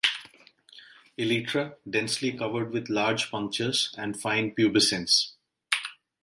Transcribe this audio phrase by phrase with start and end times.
[1.15, 5.33] Elytra densely covered with large punctures and fine pubescence.